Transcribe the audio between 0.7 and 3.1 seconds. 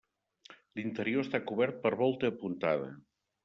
L'interior està cobert per volta apuntada.